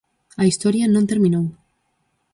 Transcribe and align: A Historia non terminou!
A 0.41 0.43
Historia 0.49 0.91
non 0.93 1.09
terminou! 1.11 1.45